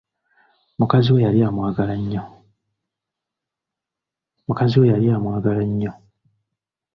[0.79, 1.09] Mukazi
[4.81, 5.91] we yali amwagala nnyo.